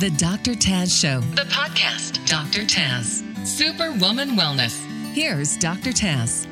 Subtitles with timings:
[0.00, 0.52] The Dr.
[0.52, 2.26] Taz Show, the podcast.
[2.26, 2.62] Dr.
[2.62, 4.82] Taz, Superwoman Wellness.
[5.12, 5.90] Here's Dr.
[5.90, 6.46] Taz.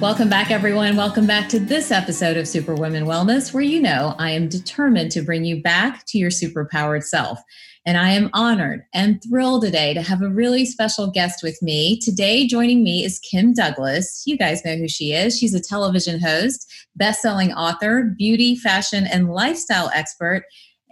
[0.00, 0.96] Welcome back, everyone.
[0.96, 5.22] Welcome back to this episode of Superwoman Wellness, where you know I am determined to
[5.22, 7.38] bring you back to your superpowered self.
[7.86, 12.00] And I am honored and thrilled today to have a really special guest with me.
[12.00, 14.24] Today, joining me is Kym Douglas.
[14.26, 15.38] You guys know who she is.
[15.38, 20.42] She's a television host, best selling author, beauty, fashion, and lifestyle expert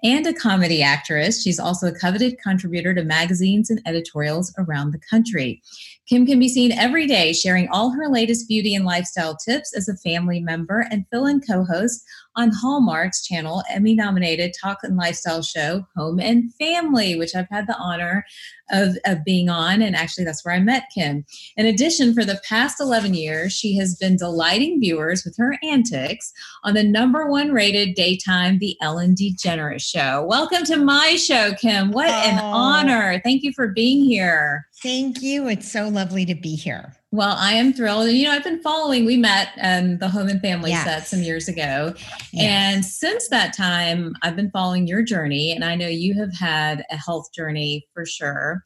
[0.05, 1.43] and a comedy actress.
[1.43, 5.63] She's also a coveted contributor to magazines and editorials around the country.
[6.11, 9.89] Kym can be seen every day sharing all her latest beauty and lifestyle tips as
[9.89, 12.05] a family member and fill in co host
[12.37, 17.67] on Hallmark's channel, Emmy nominated talk and lifestyle show, Home and Family, which I've had
[17.67, 18.25] the honor
[18.71, 19.83] of, of being on.
[19.83, 21.25] And actually, that's where I met Kym.
[21.57, 26.33] In addition, for the past 11 years, she has been delighting viewers with her antics
[26.65, 30.25] on the number one rated daytime, The Ellen DeGeneres Show.
[30.29, 31.93] Welcome to my show, Kim.
[31.93, 32.13] What oh.
[32.13, 33.21] an honor.
[33.23, 34.67] Thank you for being here.
[34.83, 35.49] Thank you.
[35.49, 36.95] It's so lovely to be here.
[37.11, 38.09] Well, I am thrilled.
[38.09, 40.85] And, you know, I've been following, we met um, the Home and Family yes.
[40.85, 41.95] set some years ago.
[42.33, 42.75] Yes.
[42.75, 45.53] And since that time, I've been following your journey.
[45.53, 48.63] And I know you have had a health journey for sure.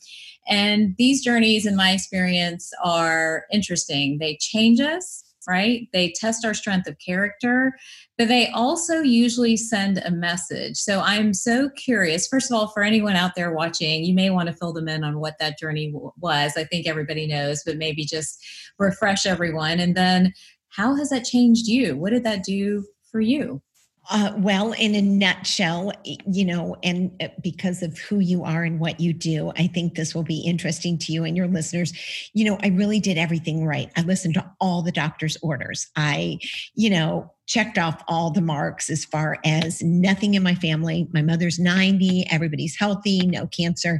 [0.48, 4.16] And these journeys, in my experience, are interesting.
[4.18, 5.88] They change us, right?
[5.92, 7.72] They test our strength of character,
[8.18, 10.76] but they also usually send a message.
[10.76, 12.28] So I'm so curious.
[12.28, 15.02] First of all, for anyone out there watching, you may want to fill them in
[15.02, 16.52] on what that journey w- was.
[16.56, 18.38] I think everybody knows, but maybe just
[18.78, 19.80] refresh everyone.
[19.80, 20.34] And then
[20.68, 21.96] how has that changed you?
[21.96, 23.62] What did that do for you?
[24.10, 28.80] Uh, well, in a nutshell, you know, and uh, because of who you are and
[28.80, 31.92] what you do, I think this will be interesting to you and your listeners.
[32.32, 33.90] You know, I really did everything right.
[33.96, 35.86] I listened to all the doctor's orders.
[35.94, 36.38] I,
[36.74, 41.08] you know, checked off all the marks as far as nothing in my family.
[41.12, 43.98] My mother's 90, everybody's healthy, no cancer,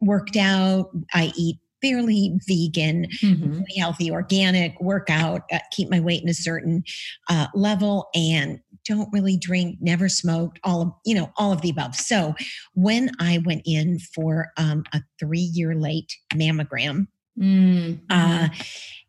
[0.00, 0.90] worked out.
[1.14, 3.50] I eat fairly vegan, mm-hmm.
[3.52, 6.82] really healthy, organic, workout, uh, keep my weight in a certain
[7.28, 11.70] uh, level, and don't really drink, never smoked, all of, you know, all of the
[11.70, 11.94] above.
[11.94, 12.34] So
[12.74, 17.06] when I went in for um, a three year late mammogram,
[17.38, 17.94] mm-hmm.
[18.10, 18.48] uh,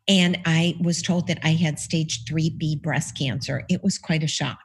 [0.06, 3.64] and I was told that I had stage 3B breast cancer.
[3.68, 4.58] It was quite a shock.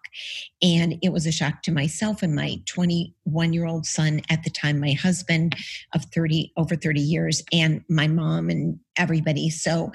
[0.61, 4.49] And it was a shock to myself and my 21 year old son at the
[4.49, 5.55] time, my husband
[5.93, 9.49] of 30, over 30 years, and my mom and everybody.
[9.49, 9.91] So,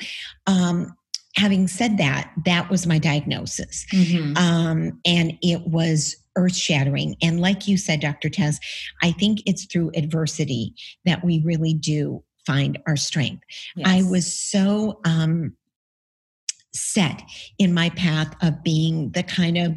[0.47, 0.95] um,
[1.37, 3.87] having said that, that was my diagnosis.
[3.93, 4.37] Mm-hmm.
[4.37, 7.17] Um, and it was earth shattering.
[7.23, 8.29] And like you said, Dr.
[8.29, 8.57] Taz,
[9.03, 10.75] I think it's through adversity
[11.05, 13.45] that we really do find our strength.
[13.77, 13.89] Yes.
[13.89, 15.57] I was so um,
[16.73, 17.23] set
[17.59, 19.77] in my path of being the kind of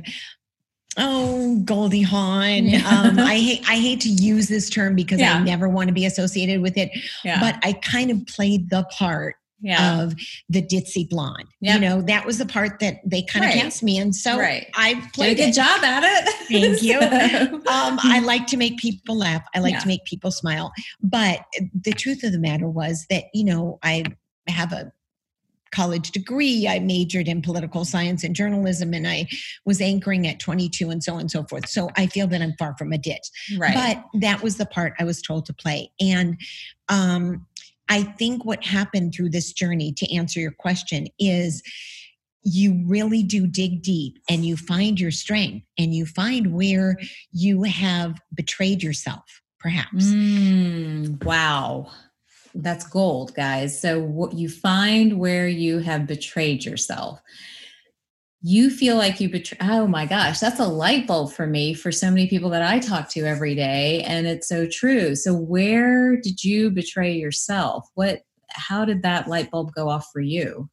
[0.95, 5.39] oh goldie hawn um, i hate i hate to use this term because yeah.
[5.39, 6.91] i never want to be associated with it
[7.23, 7.39] yeah.
[7.39, 10.01] but i kind of played the part yeah.
[10.01, 10.13] of
[10.49, 11.47] the ditzy blonde.
[11.61, 11.75] Yep.
[11.75, 13.55] You know, that was the part that they kind right.
[13.55, 14.13] of cast me in.
[14.13, 14.67] So right.
[14.75, 15.55] I played Did a good it.
[15.55, 16.33] job at it.
[16.51, 16.99] Thank you.
[16.99, 19.43] um, I like to make people laugh.
[19.55, 19.79] I like yeah.
[19.79, 20.71] to make people smile.
[21.01, 21.39] But
[21.73, 24.03] the truth of the matter was that, you know, I
[24.47, 24.91] have a
[25.73, 26.67] college degree.
[26.67, 29.27] I majored in political science and journalism, and I
[29.65, 31.67] was anchoring at 22 and so on and so forth.
[31.67, 33.27] So I feel that I'm far from a ditch.
[33.57, 33.73] Right.
[33.73, 35.91] But that was the part I was told to play.
[35.99, 36.37] And
[36.89, 37.45] um,
[37.89, 41.61] I think what happened through this journey, to answer your question, is
[42.43, 46.97] you really do dig deep and you find your strength and you find where
[47.31, 50.05] you have betrayed yourself, perhaps.
[50.05, 51.89] Mm, wow.
[52.55, 53.79] That's gold, guys.
[53.79, 57.19] So, what you find where you have betrayed yourself
[58.45, 61.91] you feel like you betray oh my gosh that's a light bulb for me for
[61.91, 66.17] so many people that i talk to every day and it's so true so where
[66.17, 70.69] did you betray yourself what how did that light bulb go off for you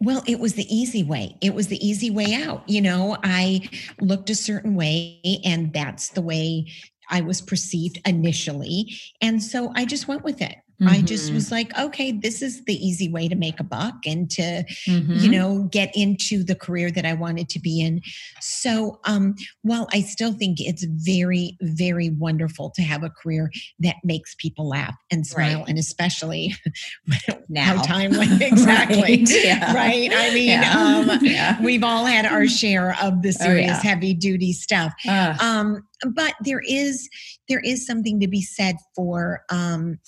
[0.00, 1.36] well, it was the easy way.
[1.40, 2.68] It was the easy way out.
[2.68, 3.68] You know, I
[4.00, 6.66] looked a certain way, and that's the way
[7.10, 8.94] I was perceived initially.
[9.20, 10.56] And so I just went with it.
[10.80, 10.88] Mm-hmm.
[10.88, 11.34] I just mm-hmm.
[11.34, 15.12] was like, okay, this is the easy way to make a buck and to, mm-hmm.
[15.14, 18.00] you know, get into the career that I wanted to be in.
[18.40, 23.50] So, um, while I still think it's very, very wonderful to have a career
[23.80, 25.68] that makes people laugh and smile, right.
[25.68, 26.54] and especially
[27.48, 29.30] now, time timely, exactly, right.
[29.44, 29.74] Yeah.
[29.74, 30.10] right?
[30.12, 31.04] I mean, yeah.
[31.08, 31.62] Um, yeah.
[31.62, 34.92] we've all had our share of the oh, serious, oh, heavy duty stuff.
[35.06, 35.34] Uh.
[35.40, 37.08] Um, but there is
[37.48, 39.98] there is something to be said for um,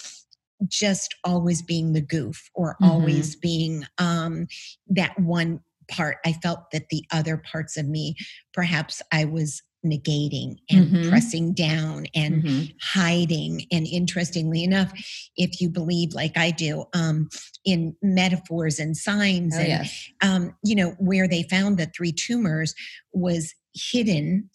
[0.68, 2.90] just always being the goof or mm-hmm.
[2.90, 4.46] always being um,
[4.88, 6.18] that one part.
[6.24, 8.16] I felt that the other parts of me,
[8.52, 11.08] perhaps I was negating and mm-hmm.
[11.08, 12.64] pressing down and mm-hmm.
[12.82, 13.66] hiding.
[13.70, 14.92] And interestingly enough,
[15.36, 17.28] if you believe, like I do, um,
[17.64, 20.08] in metaphors and signs, oh, and yes.
[20.22, 22.74] um, you know, where they found the three tumors
[23.12, 24.50] was hidden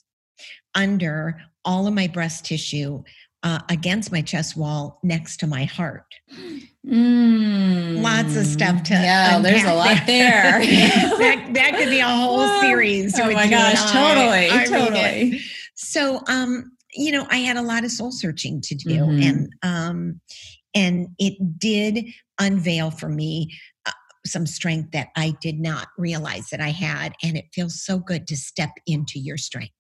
[0.76, 3.04] under all of my breast tissue
[3.44, 6.06] uh, against my chest wall next to my heart.
[6.86, 8.02] Mm.
[8.02, 9.40] Lots of stuff to yeah.
[9.40, 10.60] There's a lot there.
[10.62, 13.20] that, that could be a whole series.
[13.20, 13.92] Oh my gosh!
[13.92, 15.40] Totally, I, I totally.
[15.76, 19.22] So, um, you know, I had a lot of soul searching to do, mm-hmm.
[19.22, 20.22] and um,
[20.74, 22.06] and it did
[22.40, 23.52] unveil for me
[23.86, 23.92] uh,
[24.26, 28.28] some strength that I did not realize that I had, and it feels so good
[28.28, 29.74] to step into your strength.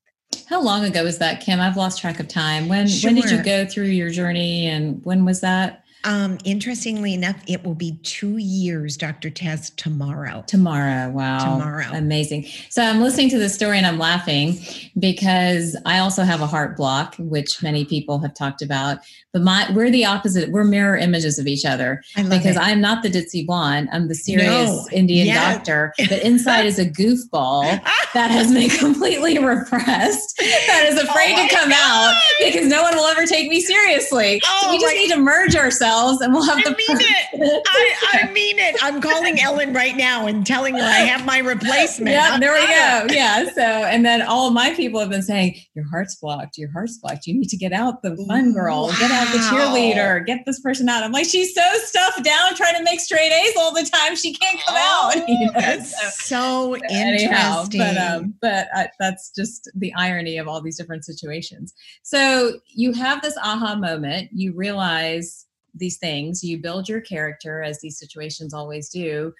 [0.48, 1.60] How long ago was that, Kym?
[1.60, 2.68] I've lost track of time.
[2.68, 3.08] When sure.
[3.08, 5.81] when did you go through your journey and when was that?
[6.04, 9.30] Um, interestingly enough, it will be two years, Dr.
[9.30, 10.44] Taz, tomorrow.
[10.48, 11.10] Tomorrow.
[11.12, 11.58] Wow.
[11.58, 11.88] Tomorrow.
[11.94, 12.48] Amazing.
[12.70, 14.58] So I'm listening to the story and I'm laughing
[14.98, 19.00] because I also have a heart block, which many people have talked about.
[19.32, 20.52] But my we're the opposite.
[20.52, 22.04] We're mirror images of each other.
[22.16, 22.62] because it.
[22.62, 23.88] I'm not the ditzy blonde.
[23.94, 24.88] I'm the serious no.
[24.92, 25.56] Indian yes.
[25.56, 25.94] doctor.
[25.98, 27.62] But inside is a goofball
[28.14, 32.14] that has been completely repressed, that is afraid oh to come God.
[32.14, 34.42] out because no one will ever take me seriously.
[34.46, 36.78] Oh so we just need to merge ourselves ourselves and we'll have I the mean
[36.90, 37.64] it.
[37.68, 38.76] I, I, mean it.
[38.82, 42.12] I'm calling Ellen right now and telling her I have my replacement.
[42.12, 43.14] Yeah, there we go.
[43.14, 43.46] Yeah.
[43.52, 46.98] So and then all of my people have been saying, Your heart's blocked, your heart's
[46.98, 47.28] blocked.
[47.28, 48.96] You need to get out the fun girl, wow.
[49.00, 51.04] get out the cheerleader, get this person out.
[51.04, 54.16] I'm like, she's so stuffed down trying to make straight A's all the time.
[54.16, 55.28] She can't come oh, out.
[55.28, 55.52] You know?
[55.54, 57.80] That's so, so anyhow, interesting.
[57.80, 61.74] but um, but uh, that's just the irony of all these different situations.
[62.04, 64.30] So you have this aha moment.
[64.34, 69.34] You realize these things, you build your character as these situations always do.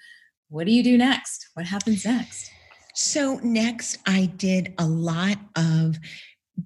[0.48, 1.48] What do you do next?
[1.54, 2.50] What happens next?
[2.94, 5.96] So, next, I did a lot of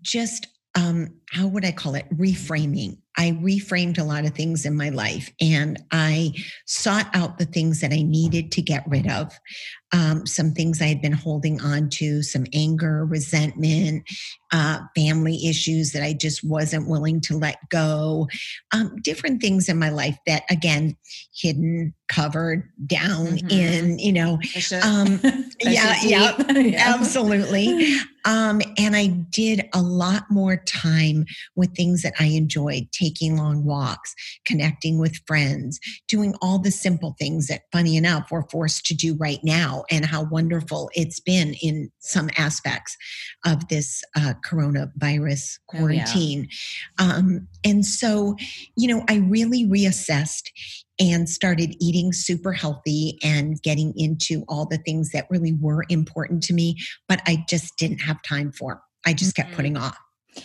[0.03, 2.07] just um, how would I call it?
[2.15, 2.99] Reframing.
[3.17, 6.35] I reframed a lot of things in my life and I
[6.67, 9.33] sought out the things that I needed to get rid of.
[9.93, 14.03] Um, some things I had been holding on to, some anger, resentment,
[14.53, 18.29] uh, family issues that I just wasn't willing to let go,
[18.73, 20.97] um, different things in my life that, again,
[21.35, 23.51] hidden, covered, down mm-hmm.
[23.51, 24.39] in, you know,
[24.83, 25.21] um,
[25.61, 27.97] yeah, yeah, yeah, absolutely.
[28.25, 33.65] Um, and I did a lot more time with things that I enjoyed taking long
[33.65, 35.79] walks, connecting with friends,
[36.09, 40.05] doing all the simple things that, funny enough, we're forced to do right now, and
[40.05, 42.97] how wonderful it's been in some aspects
[43.45, 46.49] of this uh, coronavirus quarantine.
[46.99, 47.15] Oh, yeah.
[47.17, 48.37] um, and so,
[48.77, 50.51] you know, I really reassessed
[50.99, 56.43] and started eating super healthy and getting into all the things that really were important
[56.45, 56.77] to me,
[57.09, 58.81] but I just didn't have time for.
[59.05, 59.57] I just kept mm-hmm.
[59.57, 59.97] putting off.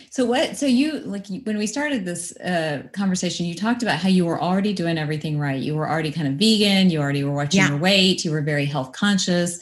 [0.10, 0.58] So what?
[0.58, 4.42] So you like when we started this uh, conversation, you talked about how you were
[4.42, 5.62] already doing everything right.
[5.62, 6.90] You were already kind of vegan.
[6.90, 7.70] You already were watching yeah.
[7.70, 8.26] your weight.
[8.26, 9.60] You were very health conscious.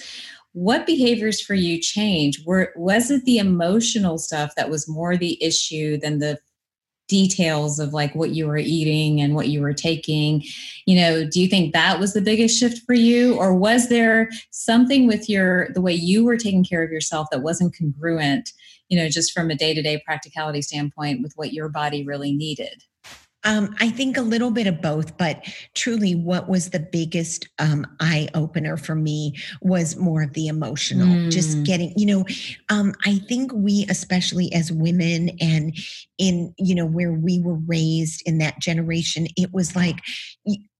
[0.53, 2.45] What behaviors for you changed?
[2.45, 6.39] Were was it the emotional stuff that was more the issue than the
[7.09, 10.43] details of like what you were eating and what you were taking
[10.85, 14.29] you know do you think that was the biggest shift for you or was there
[14.51, 18.53] something with your the way you were taking care of yourself that wasn't congruent
[18.89, 22.83] you know just from a day-to-day practicality standpoint with what your body really needed
[23.45, 27.87] um, I think a little bit of both, but truly, what was the biggest um,
[28.01, 31.31] eye opener for me was more of the emotional, mm.
[31.31, 32.25] just getting, you know,
[32.67, 35.73] um, I think we, especially as women and
[36.17, 40.01] in, you know, where we were raised in that generation, it was like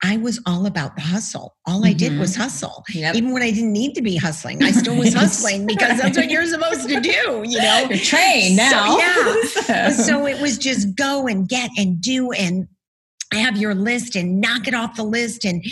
[0.02, 1.56] I was all about the hustle.
[1.68, 2.44] All I did was mm-hmm.
[2.44, 2.86] hustle.
[2.94, 3.16] Yep.
[3.16, 6.30] Even when I didn't need to be hustling, I still was hustling because that's what
[6.30, 7.88] you're supposed to do, you know?
[7.90, 8.98] You're trained now.
[8.98, 9.90] So, yeah.
[9.92, 12.68] so it was just go and get and do and
[13.38, 15.64] have your list and knock it off the list and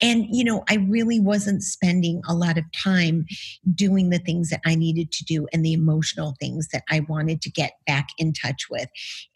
[0.00, 3.24] and you know i really wasn't spending a lot of time
[3.74, 7.40] doing the things that i needed to do and the emotional things that i wanted
[7.40, 8.88] to get back in touch with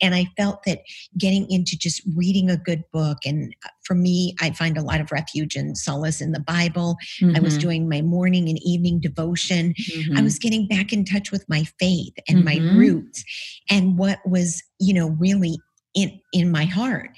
[0.03, 0.81] and i felt that
[1.17, 5.01] getting into just reading a good book and uh, for me i find a lot
[5.01, 7.37] of refuge and solace in the bible mm-hmm.
[7.37, 7.63] i was mm-hmm.
[7.63, 10.19] doing my morning and evening devotion mm-hmm.
[10.19, 12.67] i was getting back in touch with my faith and mm-hmm.
[12.67, 13.25] my roots
[13.71, 15.59] and what was you know really
[15.95, 17.11] in in my heart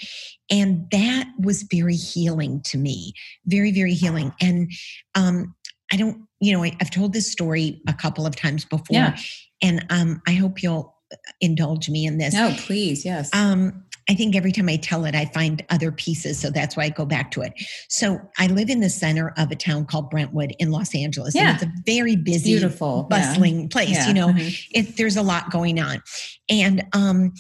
[0.51, 3.13] and that was very healing to me
[3.47, 4.71] very very healing and
[5.15, 5.55] um
[5.93, 9.17] i don't you know I, have told this story a couple of times before yeah.
[9.63, 10.95] and um i hope you'll
[11.41, 15.15] indulge me in this no please yes um I think every time I tell it,
[15.15, 16.37] I find other pieces.
[16.37, 17.53] So that's why I go back to it.
[17.89, 21.33] So I live in the center of a town called Brentwood in Los Angeles.
[21.33, 21.51] Yeah.
[21.53, 23.07] And it's a very busy, Beautiful.
[23.09, 23.19] Yeah.
[23.19, 23.91] bustling place.
[23.91, 24.09] Yeah.
[24.09, 24.67] You know, Mhm.
[24.73, 26.03] it, there's a lot going on.
[26.49, 27.35] And um,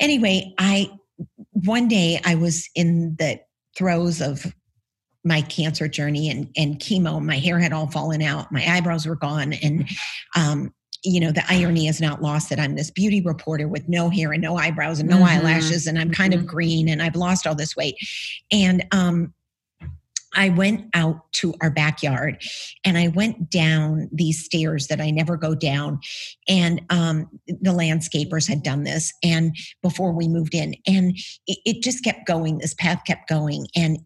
[0.00, 0.90] anyway, I
[1.52, 3.40] one day I was in the
[3.76, 4.52] throes of
[5.22, 7.22] my cancer journey and, and chemo.
[7.22, 8.50] My hair had all fallen out.
[8.50, 9.52] My eyebrows were gone.
[9.52, 9.86] And,
[10.34, 10.72] um,
[11.04, 14.32] you know, the irony is not lost that I'm this beauty reporter with no hair
[14.32, 15.24] and no eyebrows and no Mhm.
[15.26, 15.86] eyelashes.
[15.86, 16.38] And I'm kind Mhm.
[16.38, 17.96] of green and I've lost all this weight.
[18.50, 19.34] And, um,
[20.34, 22.42] I went out to our backyard
[22.84, 26.00] and I went down these stairs that I never go down.
[26.48, 30.74] And um, the landscapers had done this and before we moved in.
[30.86, 32.58] And it, it just kept going.
[32.58, 33.66] This path kept going.
[33.74, 33.98] And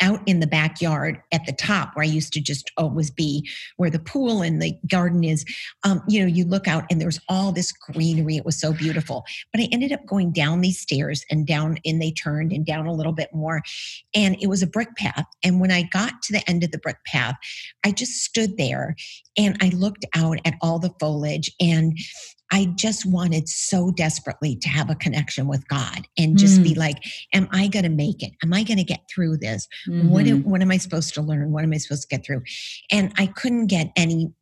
[0.00, 3.90] out in the backyard at the top where I used to just always be, where
[3.90, 5.44] the pool and the garden is,
[5.84, 8.36] um, you know, you look out and there's all this greenery.
[8.36, 9.24] It was so beautiful.
[9.52, 12.86] But I ended up going down these stairs and down, and they turned and down
[12.86, 13.62] a little bit more.
[14.14, 15.26] And it was a brick path.
[15.42, 17.36] And when I got to the end of the brick path,
[17.84, 18.96] I just stood there
[19.36, 21.98] and I looked out at all the foliage and
[22.52, 26.98] I just wanted so desperately to have a connection with God and just be like,
[27.34, 28.32] Am I going to make it?
[28.44, 29.66] Am I going to get through this?
[29.86, 30.44] What, Mhm.
[30.44, 31.50] what am I supposed to learn?
[31.50, 32.42] What am I supposed to get through?
[32.90, 34.32] And I couldn't get any,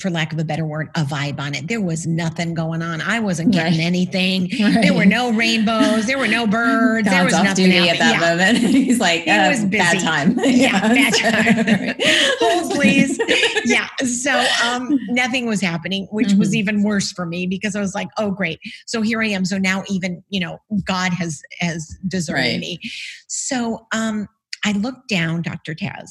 [0.00, 1.68] for lack of a better word, a vibe on it.
[1.68, 3.00] There was nothing going on.
[3.02, 3.84] I wasn't getting Right.
[3.86, 4.42] anything.
[4.60, 4.80] Right.
[4.82, 6.06] There were no rainbows.
[6.06, 7.08] There were no birds.
[7.08, 8.20] there was nothing at that Yeah.
[8.20, 8.58] moment.
[8.74, 10.38] He's like, It uh, was bad time.
[10.42, 11.94] Yeah, bad time.
[12.40, 13.18] Hold, please.
[13.66, 13.86] Yeah.
[14.06, 16.56] So um, nothing was happening, which was Mhm.
[16.56, 18.58] even worse for me because I was like, oh great.
[18.86, 19.44] So here I am.
[19.44, 22.60] So now even, you know, God has has deserted Right.
[22.60, 22.80] me.
[23.28, 24.26] So um
[24.64, 25.74] I looked down, Dr.
[25.74, 26.10] Taz,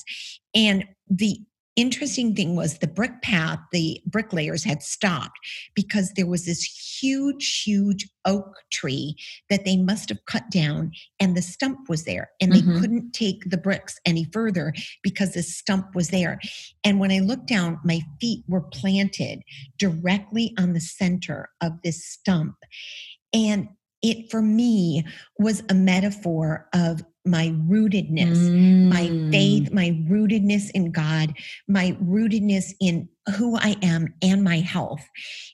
[0.53, 1.39] and the
[1.75, 5.37] interesting thing was the brick path, the bricklayers had stopped
[5.75, 9.15] because there was this huge, huge oak tree
[9.49, 12.79] that they must have cut down and the stump was there and they Mhm.
[12.79, 16.39] couldn't take the bricks any further because the stump was there.
[16.83, 19.41] And when I looked down, my feet were planted
[19.77, 22.55] directly on the center of this stump.
[23.33, 23.69] And
[24.11, 25.03] it for me
[25.39, 28.51] was a metaphor of my rootedness
[28.87, 29.31] my Mm.
[29.31, 31.33] faith, my rootedness in God,
[31.67, 35.01] my rootedness in who I am and my health,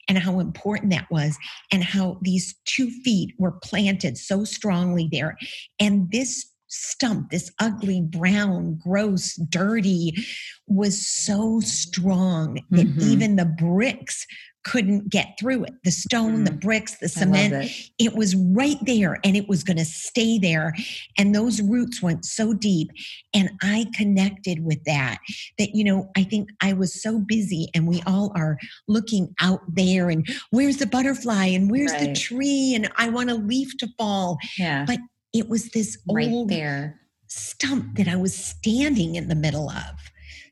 [0.08, 1.38] and how important that was,
[1.72, 5.38] and how these two feet were planted so strongly there.
[5.80, 10.16] And this stump, this ugly, brown, gross, dirty,
[10.68, 13.02] was so strong that Mhm.
[13.04, 14.26] even the bricks
[14.64, 15.74] couldn't get through it.
[15.84, 17.18] The stone, the bricks, the Mm.
[17.18, 17.90] I love cement, it.
[17.98, 20.76] it was right there and it was going to stay there
[21.18, 22.92] and those roots went so deep
[23.34, 25.18] and i connected with that
[25.58, 28.56] that you know i think i was so busy and we all are
[28.88, 33.36] looking out there and where's the butterfly and where's the tree and i want a
[33.36, 34.86] leaf to fall Yeah.
[34.86, 35.00] but
[35.34, 37.00] it was this right old there.
[37.28, 39.96] stump that i was standing in the middle of.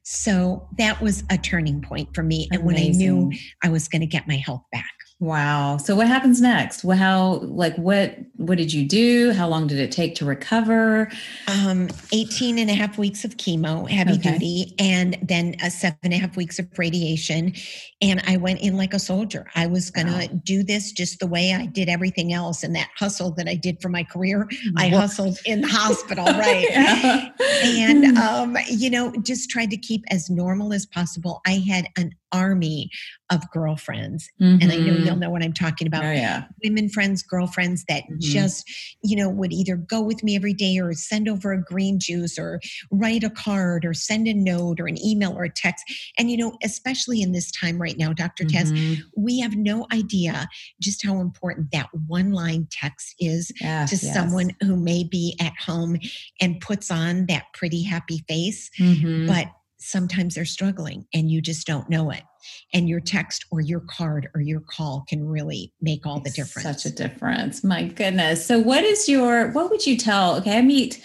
[0.04, 3.32] So that was a turning point for me and when i knew
[3.64, 5.76] i was going to get my health back Wow.
[5.76, 6.86] So what happens next?
[6.86, 9.34] Well, how like what what did you do?
[9.34, 11.12] How long did it take to recover?
[11.48, 14.34] um 18 and a half weeks of chemo heavy Okay.
[14.34, 17.54] duty and then a seven and a half weeks of radiation
[18.02, 20.40] and i went in like a soldier i was gonna Wow.
[20.46, 23.82] do this just the way i did everything else and that hustle that i did
[23.82, 24.48] for my career
[24.78, 27.30] i hustled in the hospital right Yeah.
[27.64, 32.12] and um, you know just tried to keep as normal as possible i had an
[32.32, 32.90] army
[33.32, 35.06] of girlfriends and i know Mhm.
[35.06, 36.46] you'll know what i'm talking about Oh yeah.
[36.64, 38.20] women friends, girlfriends that Mhm.
[38.20, 38.70] just,
[39.04, 42.38] you know, would either go with me every day or send over a green juice
[42.38, 42.60] or
[42.92, 45.86] write a card or send a note or an email or a text.
[46.18, 48.44] And, you know, especially in this time right now, Dr.
[48.46, 48.98] Tess, Mhm.
[49.16, 50.48] we have no idea
[50.82, 54.14] just how important that one line text is Yeah, to yes.
[54.14, 55.98] someone who may be at home
[56.42, 59.28] and puts on that pretty happy face, Mhm.
[59.28, 59.48] but
[59.80, 62.24] sometimes they're struggling and you just don't know it.
[62.74, 66.84] And your text or your card or your call can really make all the difference.
[66.84, 67.64] Such a difference.
[67.64, 68.46] My goodness.
[68.46, 70.36] So what is your what would you tell?
[70.38, 71.02] Okay, I meet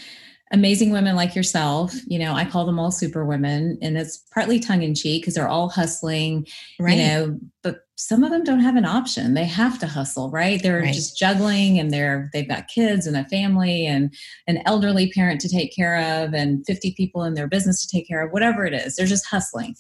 [0.52, 1.92] amazing women like yourself.
[2.06, 5.34] You know, I call them all super women, and it's partly tongue in cheek because
[5.34, 6.46] they're all hustling,
[6.78, 6.96] right.
[6.96, 9.34] you know, but some of them don't have an option.
[9.34, 10.60] They have to hustle, right?
[10.62, 10.92] They're Right.
[10.94, 14.12] just juggling and they're they've got kids and a family and
[14.48, 18.08] an elderly parent to take care of and 50 people in their business to take
[18.08, 18.96] care of, whatever it is.
[18.96, 19.76] They're just hustling.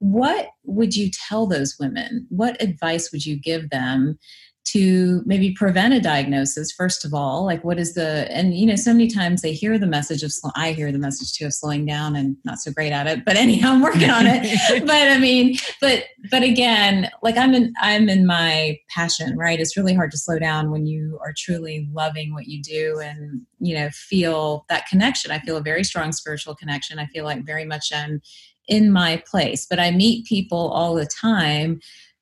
[0.00, 2.26] What would you tell those women?
[2.30, 4.18] What advice would you give them
[4.62, 7.44] to maybe prevent a diagnosis first of all?
[7.44, 10.32] Like what is the and you know so many times they hear the message of
[10.54, 13.36] i hear the message too of slowing down and not so great at it but
[13.36, 14.40] anyhow i'm working on it.
[14.86, 19.60] But i mean but but again like i'm in i'm in my passion right?
[19.60, 23.42] It's really hard to slow down when you are truly loving what you do and
[23.58, 25.30] you know feel that connection.
[25.30, 26.98] I feel a very strong spiritual connection.
[26.98, 28.20] I feel like very much i'm
[28.70, 31.78] in my place but i meet people all the time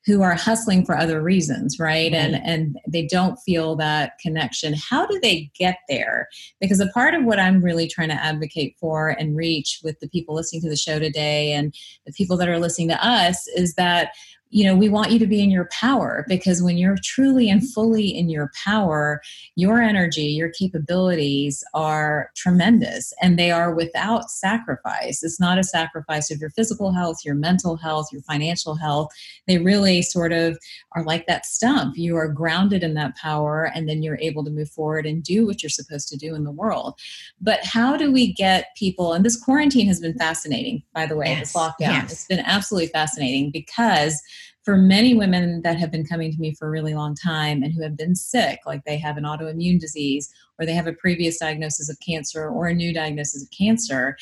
[0.09, 2.12] who are hustling for other reasons right?
[2.12, 2.14] right.
[2.14, 4.75] and and they don't feel that connection.
[4.75, 6.28] How do they get there?
[6.61, 10.09] Because a part of what i'm really trying to advocate for and reach with the
[10.09, 11.75] people listening to the show today and
[12.07, 14.12] the people that are listening to us is that
[14.50, 17.69] you know, we want you to be in your power because when you're truly and
[17.71, 19.21] fully in your power,
[19.57, 25.23] your energy, your capabilities are tremendous and they are without sacrifice.
[25.23, 29.11] It's not a sacrifice of your physical health, your mental health, your financial health.
[29.47, 30.59] They really sort of
[30.93, 31.99] are like that stump.
[31.99, 35.47] You are grounded in that power and then you're able to move forward and do
[35.47, 36.99] what you're supposed to do in the world.
[37.40, 41.26] But how do we get people, and this quarantine has been fascinating, by the way,
[41.26, 41.52] yes.
[41.52, 41.75] this lockdown.
[41.81, 42.12] Yes.
[42.12, 44.23] It's been absolutely fascinating because
[44.69, 47.73] for many women that have been coming to me for a really long time and
[47.73, 51.39] who have been sick, like they have an autoimmune disease or they have a previous
[51.39, 54.15] diagnosis of cancer or a new diagnosis of cancer,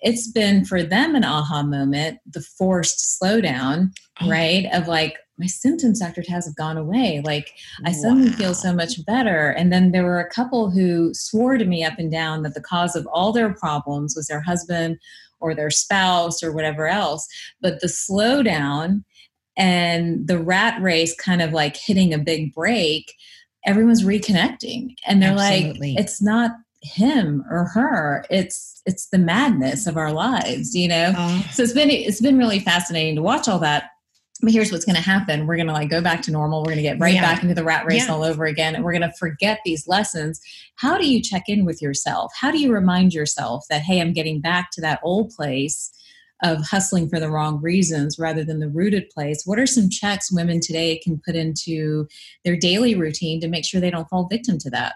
[0.00, 4.28] it's been for them an aha moment, the forced slowdown, oh.
[4.28, 4.66] right?
[4.74, 6.20] Of like, my symptoms, Dr.
[6.20, 7.22] Taz, have gone away.
[7.24, 7.54] Like,
[7.86, 8.36] I suddenly wow.
[8.36, 9.52] feel so much better.
[9.52, 12.60] And then there were a couple who swore to me up and down that the
[12.60, 14.98] cause of all their problems was their husband
[15.40, 17.26] or their spouse or whatever else.
[17.62, 19.02] But the slowdown
[19.56, 23.14] and the rat race kind of like hitting a big break,
[23.64, 24.94] everyone's reconnecting.
[25.06, 25.94] And they're Absolutely.
[25.94, 26.52] like, it's not
[26.84, 31.46] him or her it's it's the madness of our lives you know oh.
[31.50, 33.84] so it's been it's been really fascinating to watch all that
[34.42, 36.66] but here's what's going to happen we're going to like go back to normal we're
[36.66, 37.22] going to get right yeah.
[37.22, 38.12] back into the rat race yeah.
[38.12, 40.42] all over again and we're going to forget these lessons
[40.76, 44.12] how do you check in with yourself how do you remind yourself that hey i'm
[44.12, 45.90] getting back to that old place
[46.42, 50.32] of hustling for the wrong reasons rather than the rooted place what are some checks
[50.32, 52.06] women today can put into
[52.44, 54.94] their daily routine to make sure they don't fall victim to that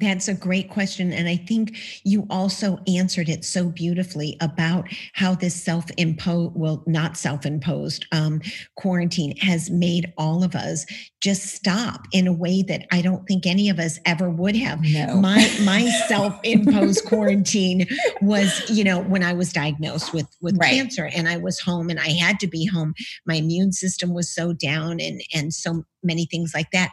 [0.00, 1.12] that's a great question.
[1.12, 6.82] And I think you also answered it so beautifully about how this self imposed, well,
[6.86, 8.40] not self imposed um,
[8.76, 10.86] quarantine has made all of us
[11.20, 14.82] just stop in a way that I don't think any of us ever would have.
[14.82, 15.16] No.
[15.24, 17.86] My, my self imposed quarantine
[18.20, 20.74] was, you know, when I was diagnosed with, with right.
[20.74, 22.94] cancer and I was home and I had to be home.
[23.26, 26.90] My immune system was so down and, and so many things like that.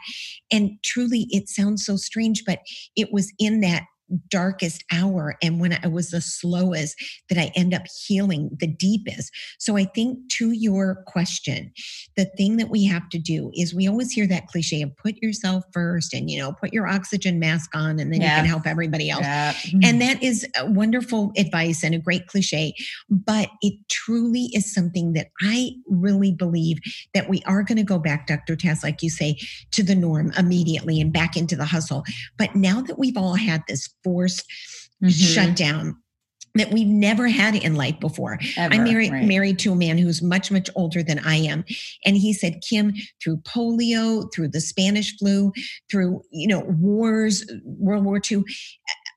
[0.50, 2.60] And truly, it sounds so strange, but
[2.96, 3.84] it was in that
[4.28, 6.96] darkest hour and when I was the slowest
[7.28, 9.30] that I end up healing the deepest.
[9.58, 11.72] So I think to your question,
[12.16, 15.16] the thing that we have to do is we always hear that cliche of put
[15.22, 18.66] yourself first and you know put your oxygen mask on and then you can help
[18.66, 19.24] everybody else.
[19.82, 22.74] And that is wonderful advice and a great cliche,
[23.08, 26.78] but it truly is something that I really believe
[27.14, 28.56] that we are going to go back Dr.
[28.56, 29.38] Tess, like you say
[29.72, 32.04] to the norm immediately and back into the hustle.
[32.38, 34.44] But now that we've all had this forced
[35.02, 35.08] mm-hmm.
[35.08, 35.96] shutdown
[36.54, 38.38] that we've never had in life before.
[38.56, 39.24] Ever, I'm married right.
[39.24, 41.64] married to a man who's much much older than I am,
[42.04, 45.52] and he said, "Kym, through polio, through the Spanish flu,
[45.90, 48.44] through you know wars, World War II."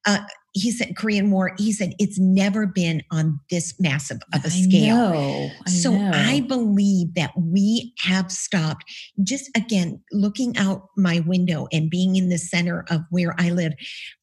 [0.05, 0.19] Uh,
[0.55, 4.95] he said Korean War, he said it's never been on this massive of a scale.
[4.95, 6.11] I know, I so know.
[6.13, 8.85] I believe that we have stopped
[9.21, 13.73] just again looking out my window and being in the center of where I live.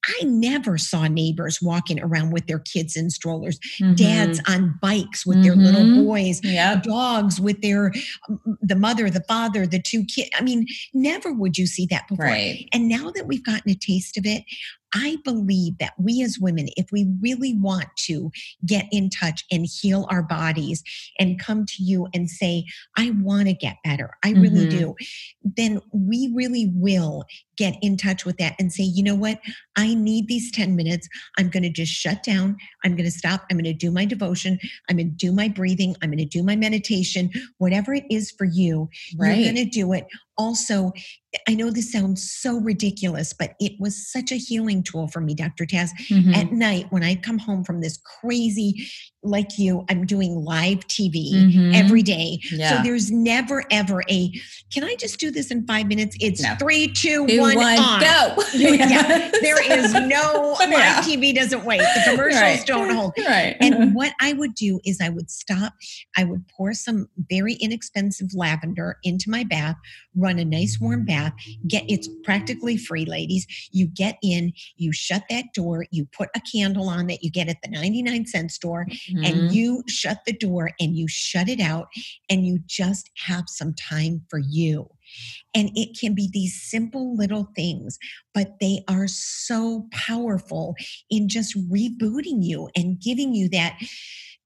[0.07, 3.95] I never saw neighbors walking around with their kids in strollers, mm-hmm.
[3.95, 5.45] dads on bikes with mm-hmm.
[5.45, 6.05] their little mm-hmm.
[6.07, 6.83] boys, yep.
[6.83, 7.93] dogs with their
[8.63, 10.31] the mother, the father, the two kids.
[10.35, 12.25] I mean, never would you see that before.
[12.25, 12.67] Right.
[12.73, 14.45] And now that we've gotten a taste of it,
[14.95, 18.31] I believe that we as women, if we really want to
[18.65, 20.83] get in touch and heal our bodies
[21.19, 22.65] and come to you and say,
[22.97, 24.79] I want to get better, I really mm-hmm.
[24.79, 24.95] do,
[25.45, 27.25] then we really will
[27.57, 29.39] get in touch with that and say, you know what?
[29.77, 31.09] I need these 10 minutes.
[31.39, 32.57] I'm going to just shut down.
[32.85, 33.45] I'm going to stop.
[33.51, 34.59] I'm going to do my devotion.
[34.89, 35.95] I'm going to do my breathing.
[36.03, 37.31] I'm going to do my meditation.
[37.59, 38.89] Whatever it is for you,
[39.19, 39.37] right.
[39.37, 40.07] you're going to do it.
[40.39, 40.93] Also,
[41.47, 45.35] I know this sounds so ridiculous, but it was such a healing tool for me,
[45.35, 45.67] Dr.
[45.67, 45.91] Taz.
[46.11, 46.35] Mm-hmm.
[46.35, 48.87] At night, when I'd come home from this crazy
[49.23, 51.75] like you, I'm doing live TV mm-hmm.
[51.75, 52.41] every day.
[52.51, 52.77] Yeah.
[52.77, 54.33] So there's never ever a
[54.73, 56.17] can I just do this in five minutes?
[56.21, 56.55] It's no.
[56.59, 58.01] three, two, two one, one, on.
[58.01, 58.43] go.
[58.55, 59.31] yeah.
[59.41, 61.01] There is no live yeah.
[61.03, 61.81] TV doesn't wait.
[61.81, 62.67] The commercials right.
[62.67, 63.13] don't hold.
[63.19, 63.57] Right.
[63.61, 65.75] And what I would do is I would stop,
[66.17, 69.77] I would pour some very inexpensive lavender into my bath,
[70.17, 71.35] run a nice warm bath,
[71.67, 73.47] get it's practically free, ladies.
[73.73, 77.49] You get in, you shut that door, you put a candle on that you get
[77.49, 79.25] at the 99 cent store mm-hmm.
[79.25, 81.89] and you shut the door and you shut it out
[82.29, 84.89] and you just have some time for you.
[85.55, 87.99] And it can be these simple little things,
[88.33, 90.75] but they are so powerful
[91.11, 93.79] in just rebooting you and giving you that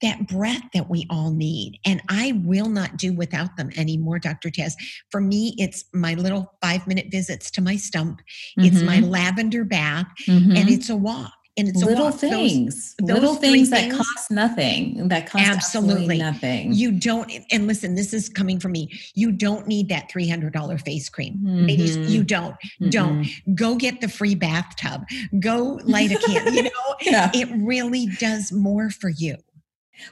[0.02, 1.78] that breath that we all need.
[1.84, 4.50] And I will not do without them anymore, Dr.
[4.50, 4.74] Taz.
[5.10, 8.20] For me, it's my little five minute visits to my stump,
[8.58, 8.64] mm-hmm.
[8.66, 9.10] it's my mm-hmm.
[9.10, 10.56] lavender bath, mm-hmm.
[10.56, 14.30] and it's a walk and it's little things, those, little those things that things, cost
[14.30, 16.72] nothing, that cost absolutely, absolutely, nothing.
[16.72, 18.90] You don't, and listen, this is coming from me.
[19.14, 21.66] You don't need that three hundred dollar face cream, mm-hmm.
[21.66, 21.96] ladies.
[21.96, 22.54] You don't.
[22.80, 22.90] Mm-hmm.
[22.90, 25.04] Don't go get the free bathtub.
[25.40, 26.52] Go light a candle.
[26.52, 27.30] you know, yeah.
[27.32, 29.36] it really does more for you.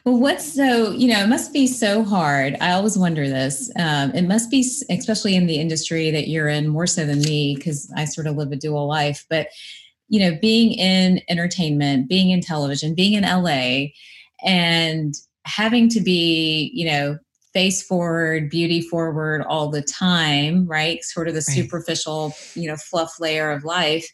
[0.04, 2.56] Well, what's so, you know, it must be so hard.
[2.60, 3.70] I always wonder this.
[3.78, 7.54] Um, it must be, especially in the industry that you're in, more so than me,
[7.54, 9.26] because I sort of live a dual life.
[9.28, 9.48] But
[10.14, 13.86] you know, being in entertainment, being in television, being in LA,
[14.44, 15.12] and
[15.44, 17.18] having to be, you know,
[17.52, 21.02] face forward, beauty forward all the time, right?
[21.02, 21.56] Sort of the right.
[21.56, 24.08] superficial, you know, fluff layer of life.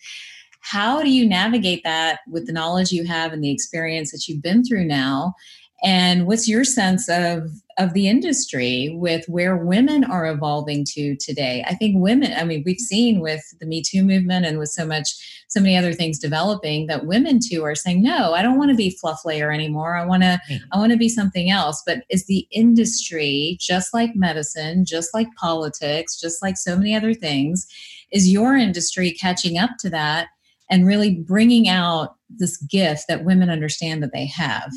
[0.61, 4.43] How do you navigate that with the knowledge you have and the experience that you've
[4.43, 5.35] been through now?
[5.83, 11.65] And what's your sense of of the industry with where women are evolving to today?
[11.67, 14.85] I think women, I mean, we've seen with the Me Too movement and with so
[14.85, 15.09] much,
[15.49, 18.77] so many other things developing that women too are saying, no, I don't want to
[18.77, 19.97] be fluff layer anymore.
[19.97, 20.65] I want to, mm-hmm.
[20.73, 21.83] I want to be something else.
[21.87, 27.15] But is the industry just like medicine, just like politics, just like so many other
[27.15, 27.67] things?
[28.13, 30.29] Is your industry catching up to that
[30.71, 34.71] and really bringing out this gift that women understand that they have?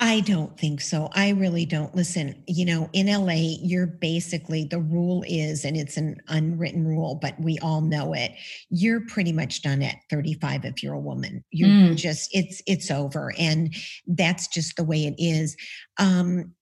[0.00, 1.08] I don't think so.
[1.12, 1.92] I really don't.
[1.94, 7.16] Listen, you know, in LA, you're basically the rule is, and it's an unwritten rule,
[7.16, 8.32] but we all know it.
[8.70, 11.42] You're pretty much done at 35 if you're a woman.
[11.50, 11.96] You're mm.
[11.96, 13.32] just, it's, it's over.
[13.38, 13.74] And
[14.06, 15.56] that's just the way it is.
[15.98, 16.54] Um,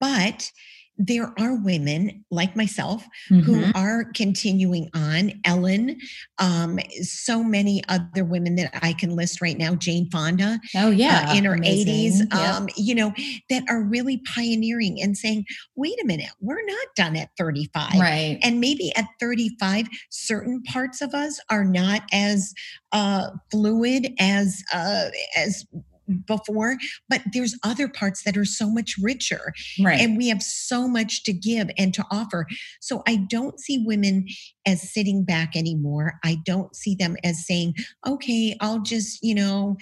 [0.00, 0.50] but
[0.98, 3.40] there are women like myself mm-hmm.
[3.40, 5.32] who are continuing on.
[5.44, 5.98] Ellen,
[6.38, 9.74] um, so many other women that I can list right now.
[9.74, 13.12] Jane Fonda, oh yeah, uh, in her eighties, um, you know,
[13.50, 15.44] that are really pioneering and saying,
[15.76, 21.00] "Wait a minute, we're not done at thirty-five, right?" And maybe at thirty-five, certain parts
[21.00, 22.52] of us are not as
[22.92, 25.64] uh, fluid as uh, as
[26.12, 26.76] before,
[27.08, 29.52] but there's other parts that are so much richer.
[29.80, 30.00] Right.
[30.00, 32.46] And we have so much to give and to offer.
[32.80, 34.26] So I don't see women
[34.66, 36.14] as sitting back anymore.
[36.24, 37.74] I don't see them as saying,
[38.06, 39.76] okay, I'll just, you know,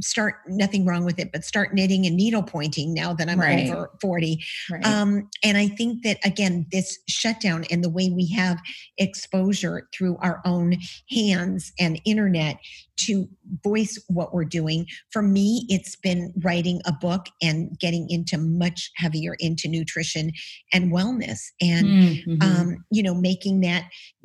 [0.00, 3.70] start nothing wrong with it but start knitting and needle pointing now that i'm right.
[3.70, 4.86] over 40 right.
[4.86, 8.58] um, and i think that again this shutdown and the way we have
[8.98, 10.76] exposure through our own
[11.10, 12.58] hands and internet
[12.96, 13.28] to
[13.62, 18.90] voice what we're doing for me it's been writing a book and getting into much
[18.96, 20.32] heavier into nutrition
[20.72, 22.42] and wellness and mm-hmm.
[22.42, 23.84] um, you know making that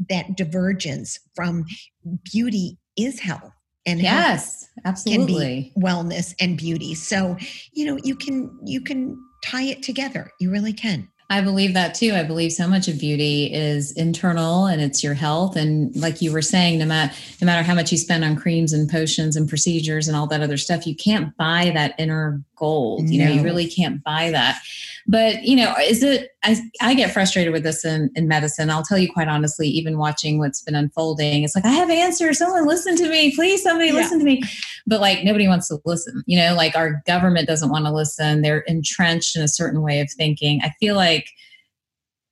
[0.10, 1.65] that divergence from
[2.23, 3.51] beauty is health
[3.86, 7.36] and yes absolutely wellness and beauty so
[7.74, 11.96] you know you can you can tie it together you really can I believe that
[11.96, 12.12] too.
[12.13, 15.56] I believe so much of beauty is internal and it's your health.
[15.56, 18.74] And like you were saying, no matter no matter how much you spend on creams
[18.74, 23.10] and potions and procedures and all that other stuff, you can't buy that inner gold.
[23.10, 24.62] You know, you really can't buy that.
[25.08, 26.30] But you know, is it?
[26.44, 28.70] I I get frustrated with this in in medicine.
[28.70, 29.68] I'll tell you quite honestly.
[29.68, 32.38] Even watching what's been unfolding, it's like I have answers.
[32.38, 33.64] Someone listen to me, please.
[33.64, 33.96] Somebody yeah.
[33.96, 34.44] listen to me.
[34.88, 36.24] But like nobody wants to listen.
[36.26, 38.42] You know, like our government doesn't want to listen.
[38.42, 40.62] They're entrenched in a certain way of thinking.
[40.64, 41.28] I feel like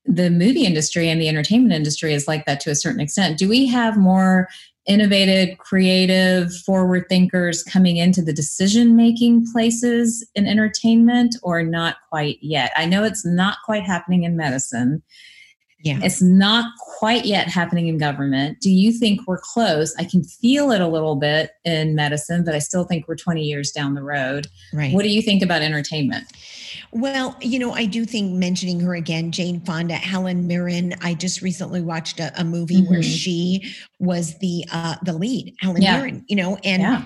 [0.06, 3.38] the movie industry and the entertainment industry is like that to a certain extent.
[3.38, 4.48] Do we have more
[4.88, 12.38] innovative, creative, forward thinkers coming into the decision making places in entertainment or not quite
[12.42, 12.72] yet?
[12.76, 15.04] I know it's not quite happening in medicine.
[15.82, 16.00] Yeah.
[16.04, 18.60] It's not quite yet happening in government.
[18.60, 19.96] Do you think we're close?
[19.98, 23.42] I can feel it a little bit in medicine, but I still think we're 20
[23.42, 24.48] years down the road.
[24.74, 24.94] Right.
[24.94, 26.26] What do you think about entertainment?
[26.92, 30.96] Well, you know, I do think mentioning her again, Jane Fonda, Helen Mirren.
[31.02, 32.92] I just recently watched a, a movie mm-hmm.
[32.92, 35.98] where she was the uh, the lead, Helen yeah.
[35.98, 36.26] Mirren.
[36.28, 37.04] You know, and yeah.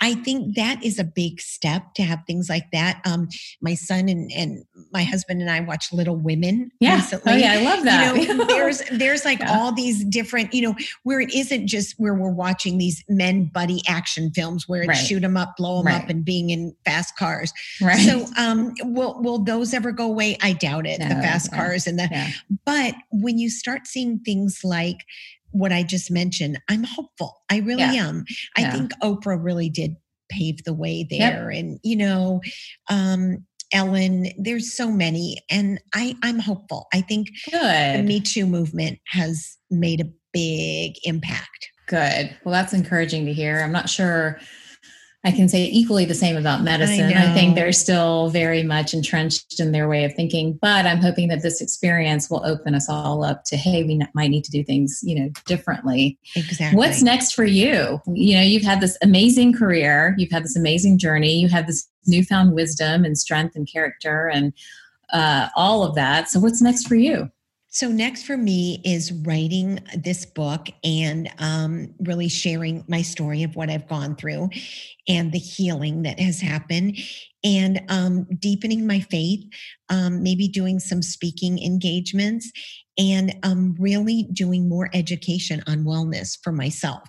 [0.00, 3.00] I think that is a big step to have things like that.
[3.06, 3.28] Um,
[3.62, 6.96] my son and and my husband and I watched Little Women yeah.
[6.96, 7.32] recently.
[7.32, 8.16] Oh yeah, I love that.
[8.16, 9.58] You know, there's there's like yeah.
[9.58, 10.74] all these different, you know,
[11.04, 14.96] where it isn't just where we're watching these men buddy action films where it's right.
[14.96, 16.02] shoot them up, blow them right.
[16.02, 17.52] up, and being in fast cars.
[17.80, 17.98] Right.
[17.98, 18.74] So, um,
[19.06, 20.36] will will those ever go away?
[20.42, 21.00] I doubt it.
[21.00, 22.34] No, the fast cars and the.
[22.64, 24.98] But when you start seeing things like
[25.50, 27.42] what I just mentioned, I'm hopeful.
[27.50, 28.06] I really yeah.
[28.06, 28.24] am.
[28.56, 28.72] I yeah.
[28.72, 29.96] think Oprah really did
[30.28, 31.58] pave the way there, yep.
[31.58, 32.40] and you know.
[32.90, 36.86] Um, Ellen, there's so many, and I, I'm hopeful.
[36.94, 37.98] I think Good.
[37.98, 41.68] the Me Too movement has made a big impact.
[41.88, 42.36] Good.
[42.44, 43.60] Well, that's encouraging to hear.
[43.60, 44.38] I'm not sure
[45.26, 47.12] I can say equally the same about medicine.
[47.12, 50.98] I, I, think they're still very much entrenched in their way of thinking, but I'm
[50.98, 54.52] hoping that this experience will open us all up to, hey, we might need to
[54.52, 56.16] do things, you know, differently.
[56.36, 56.78] Exactly.
[56.78, 58.00] What's next for you?
[58.06, 61.88] You know, you've had this amazing career, you've had this amazing journey, you have this
[62.06, 64.52] newfound wisdom and strength and character and
[65.12, 66.28] uh, all of that.
[66.28, 67.32] So, what's next for you?
[67.76, 73.54] So, next for me is writing this book and um, really sharing my story of
[73.54, 74.48] what I've gone through
[75.06, 76.96] and the healing that has happened
[77.46, 79.44] and um, deepening my faith,
[79.88, 82.50] um, maybe doing some speaking engagements
[82.98, 87.02] and um, really doing more education on wellness for myself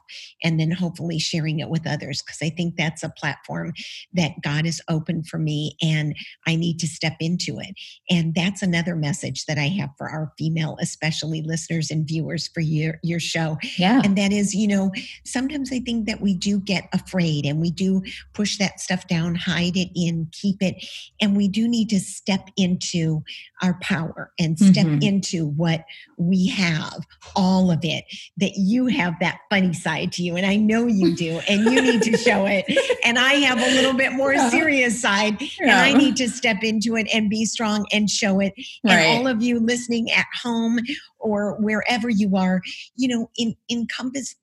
[0.43, 3.73] and then hopefully sharing it with others because I think that's a platform
[4.13, 7.75] that God has opened for me and I need to step into it.
[8.09, 12.59] And that's another message that I have for our female, especially listeners and viewers for
[12.59, 13.57] your, your show.
[13.77, 14.01] Yeah.
[14.03, 14.91] And that is, you know,
[15.25, 19.35] sometimes I think that we do get afraid and we do push that stuff down,
[19.35, 20.85] hide it in, keep it.
[21.21, 23.23] And we do need to step into
[23.61, 25.01] our power and step mm-hmm.
[25.01, 25.85] into what what
[26.17, 28.05] we have, all of it,
[28.37, 30.35] that you have that funny side to you.
[30.35, 32.65] And I know you do, and you need to show it.
[33.03, 34.49] And I have a little bit more yeah.
[34.49, 35.47] serious side, yeah.
[35.61, 38.53] and I need to step into it and be strong and show it.
[38.83, 38.93] Right.
[38.93, 40.79] And all of you listening at home
[41.19, 42.61] or wherever you are,
[42.95, 44.35] you know, in, encompass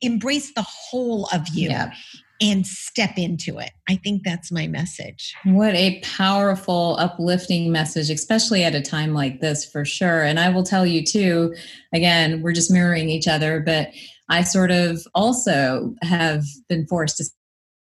[0.00, 1.92] embrace the whole of you yeah
[2.40, 3.70] and step into it.
[3.88, 5.34] I think that's my message.
[5.44, 10.22] What a powerful, uplifting message, especially at a time like this, for sure.
[10.22, 11.54] And I will tell you, too,
[11.92, 13.90] again, we're just mirroring each other, but
[14.28, 17.24] I sort of also have been forced to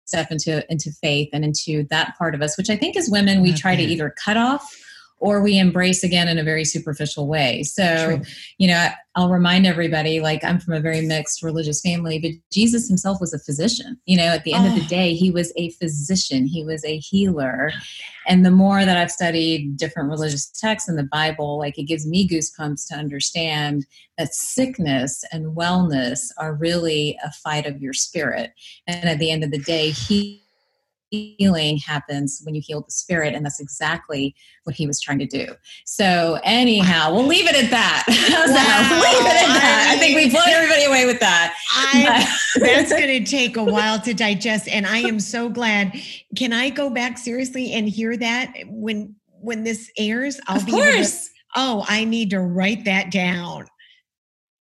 [0.07, 3.41] step into into faith and into that part of us which i think as women
[3.41, 4.84] we try to either cut off
[5.25, 7.63] or we embrace again in a very superficial way.
[7.63, 8.23] So, True.
[8.59, 12.89] you know, I'll remind everybody like I'm from a very mixed religious family, but Jesus
[12.89, 13.99] himself was a physician.
[14.05, 14.69] You know, at the end oh.
[14.69, 14.89] of the oh.
[14.89, 17.73] day, he was a physician, he was a healer.
[18.27, 22.07] And the more that I've studied different religious texts in the Bible, like it gives
[22.07, 23.87] me goosebumps to understand
[24.19, 28.53] that sickness and wellness are really a fight of your spirit.
[28.87, 30.44] And at the end of the day, he
[31.39, 35.27] healing happens when you heal the spirit and that's exactly what he was trying to
[35.27, 35.47] do.
[35.85, 38.05] So anyhow we'll leave it at that.
[38.45, 39.01] Wow.
[39.01, 39.89] leave it at that.
[39.91, 41.55] I, I think we blown everybody away with that.
[42.57, 45.93] That's going to take a while to digest and i am so glad.
[46.37, 48.55] Can i go back seriously and hear that?
[48.67, 51.27] When when this airs i'll of be course.
[51.27, 53.67] To, oh i need to write that down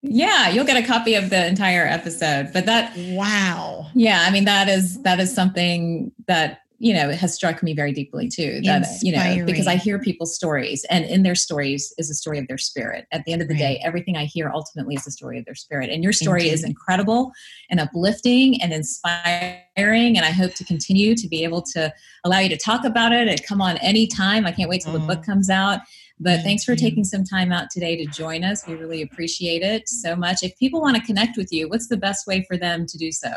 [0.03, 2.51] yeah, you'll get a copy of the entire episode.
[2.53, 3.87] But that wow.
[3.95, 7.93] Yeah, I mean that is that is something that you know has struck me very
[7.93, 9.33] deeply too that Inspiring.
[9.33, 12.49] you know because i hear people's stories and in their stories is a story of
[12.49, 13.61] their spirit at the end of the right.
[13.61, 16.55] day everything i hear ultimately is a story of their spirit and your story Indeed.
[16.55, 17.31] is incredible
[17.71, 21.93] and uplifting and inspiring and i hope to continue to be able to
[22.25, 24.99] allow you to talk about it and come on anytime i can't wait till the
[24.99, 25.27] book mm.
[25.27, 25.79] comes out
[26.23, 28.67] but thanks for taking some time out today to join us.
[28.67, 30.43] We really appreciate it so much.
[30.43, 33.13] If people want to connect with you, what's the best way for them to do
[33.13, 33.31] so?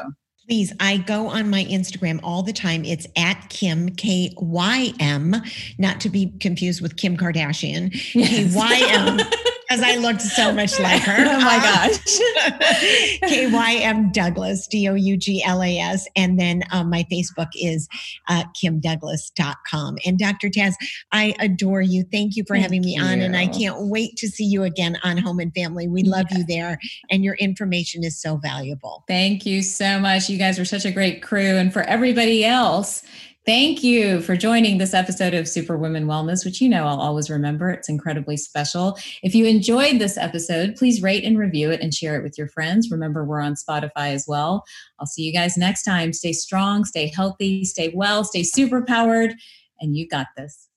[0.47, 2.85] Please, I go on my Instagram all the time.
[2.85, 5.35] It's at Kym, K Y M,
[5.79, 9.19] not to be confused with Kim Kardashian, K Y M.
[9.67, 11.15] because I looked so much like her.
[11.17, 11.97] oh my gosh.
[13.29, 16.07] K Y M Douglas, D O U G L A S.
[16.15, 17.87] And then um, my Facebook is
[18.27, 19.97] uh, kymdouglas.com.
[20.05, 20.49] And Dr.
[20.49, 20.73] Taz,
[21.11, 22.05] I adore you.
[22.11, 23.03] Thank you for Thank having me you.
[23.03, 23.19] on.
[23.19, 25.87] And I can't wait to see you again on Home and Family.
[25.87, 26.37] We love yeah.
[26.39, 26.79] you there.
[27.09, 29.03] And your information is so valuable.
[29.07, 30.29] Thank you so much.
[30.29, 31.57] You guys are such a great crew.
[31.57, 33.03] And for everybody else,
[33.45, 37.29] Thank you for joining this episode of Super Women Wellness, which you know I'll always
[37.29, 37.69] remember.
[37.69, 38.97] It's incredibly special.
[39.21, 42.47] If you enjoyed this episode, please rate and review it and share it with your
[42.47, 42.89] friends.
[42.89, 44.65] Remember, we're on Spotify as well.
[44.99, 46.11] I'll see you guys next time.
[46.11, 49.35] Stay strong, stay healthy, stay well, stay super powered,
[49.79, 50.67] and you got this.